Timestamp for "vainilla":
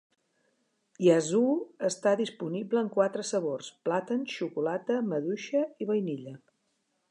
5.95-6.37